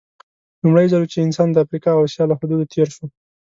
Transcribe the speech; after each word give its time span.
لومړی 0.61 0.87
ځل 0.91 1.01
و 1.03 1.11
چې 1.11 1.17
انسان 1.25 1.47
د 1.51 1.57
افریقا 1.63 1.91
او 1.95 2.03
اسیا 2.07 2.23
له 2.27 2.35
حدودو 2.39 2.69
تېر 2.73 2.87
شو. 2.95 3.05